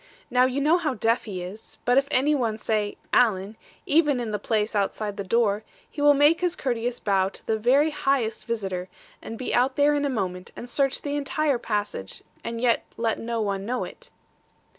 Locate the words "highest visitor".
7.91-8.89